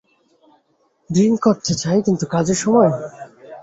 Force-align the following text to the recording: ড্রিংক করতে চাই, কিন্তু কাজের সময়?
ড্রিংক 1.09 1.37
করতে 1.45 1.73
চাই, 1.81 1.97
কিন্তু 2.05 2.25
কাজের 2.33 2.57
সময়? 2.63 2.91